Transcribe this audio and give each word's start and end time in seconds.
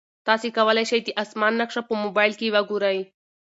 تاسي 0.27 0.49
کولای 0.57 0.85
شئ 0.89 0.99
د 1.03 1.09
اسمان 1.23 1.53
نقشه 1.61 1.81
په 1.87 1.93
موبایل 2.03 2.33
کې 2.39 2.53
وګورئ. 2.55 2.99